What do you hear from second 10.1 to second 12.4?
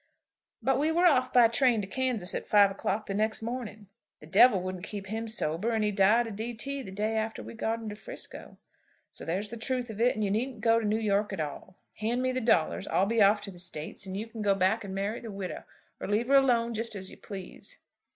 and you needn't go to New York at all. Hand me